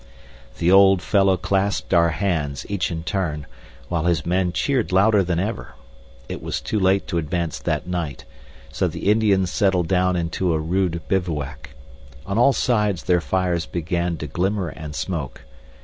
The 0.57 0.71
old 0.71 0.99
fellow 1.03 1.37
clasped 1.37 1.93
our 1.93 2.09
hands, 2.09 2.65
each 2.67 2.89
in 2.89 3.03
turn, 3.03 3.45
while 3.87 4.05
his 4.05 4.25
men 4.25 4.51
cheered 4.51 4.91
louder 4.91 5.23
than 5.23 5.37
ever. 5.39 5.75
It 6.27 6.41
was 6.41 6.59
too 6.59 6.79
late 6.79 7.05
to 7.05 7.19
advance 7.19 7.59
that 7.59 7.85
night, 7.85 8.25
so 8.71 8.87
the 8.87 9.11
Indians 9.11 9.51
settled 9.51 9.87
down 9.89 10.15
into 10.15 10.53
a 10.53 10.59
rude 10.59 11.03
bivouac. 11.07 11.75
On 12.25 12.39
all 12.39 12.51
sides 12.51 13.03
their 13.03 13.21
fires 13.21 13.67
began 13.67 14.17
to 14.17 14.25
glimmer 14.25 14.69
and 14.69 14.95
smoke. 14.95 15.41